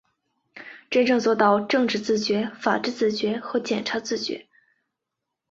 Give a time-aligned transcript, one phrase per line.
[0.89, 4.47] 真正做到政治自觉、法治自觉和检察自觉